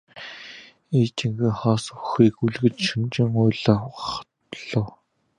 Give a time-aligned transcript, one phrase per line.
[0.99, 4.87] Эхийнхээ хоосон хөхийг үлгэж шөнөжин уйлах болов.